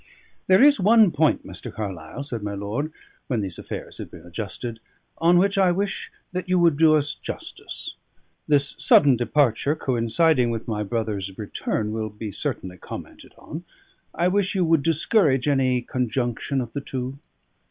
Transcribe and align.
"There 0.47 0.63
is 0.63 0.79
one 0.79 1.11
point, 1.11 1.45
Mr. 1.45 1.71
Carlyle," 1.71 2.23
said 2.23 2.41
my 2.41 2.55
lord, 2.55 2.91
when 3.27 3.41
these 3.41 3.59
affairs 3.59 3.99
had 3.99 4.09
been 4.09 4.25
adjusted, 4.25 4.79
"on 5.19 5.37
which 5.37 5.59
I 5.59 5.71
wish 5.71 6.11
that 6.31 6.49
you 6.49 6.57
would 6.57 6.75
do 6.75 6.95
us 6.95 7.13
justice. 7.13 7.93
This 8.47 8.75
sudden 8.79 9.15
departure 9.15 9.75
coinciding 9.75 10.49
with 10.49 10.67
my 10.67 10.81
brother's 10.81 11.37
return 11.37 11.91
will 11.91 12.09
be 12.09 12.31
certainly 12.31 12.77
commented 12.77 13.33
on. 13.37 13.63
I 14.15 14.27
wish 14.27 14.55
you 14.55 14.65
would 14.65 14.81
discourage 14.81 15.47
any 15.47 15.83
conjunction 15.83 16.61
of 16.61 16.73
the 16.73 16.81
two." 16.81 17.19